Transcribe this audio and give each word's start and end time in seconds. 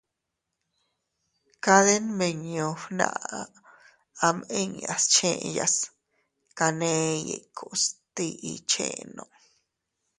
Kade 1.63 1.95
nmiñu 2.05 2.65
fnaʼa 2.83 3.39
am 4.25 4.37
inñas 4.61 5.01
scheyas 5.11 5.75
taney 6.57 7.19
ikus 7.37 7.81
tiʼi 8.15 8.51
chenno. 8.71 9.23